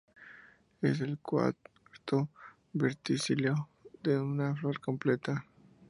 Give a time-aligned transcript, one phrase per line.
[0.81, 2.27] Es el cuarto
[2.73, 3.69] verticilo
[4.03, 5.45] en una flor completa.